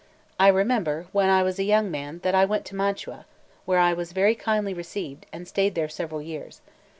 [0.39, 3.27] I remember, when I was a young man, that I went to Mantua,
[3.65, 6.59] where I was very kindly received, and stayed there several years.